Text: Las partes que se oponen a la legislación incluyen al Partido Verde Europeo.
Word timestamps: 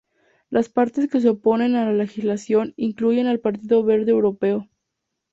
Las 0.49 0.67
partes 0.67 1.11
que 1.11 1.21
se 1.21 1.29
oponen 1.29 1.75
a 1.75 1.85
la 1.85 1.93
legislación 1.93 2.73
incluyen 2.75 3.27
al 3.27 3.39
Partido 3.39 3.83
Verde 3.83 4.09
Europeo. 4.09 4.67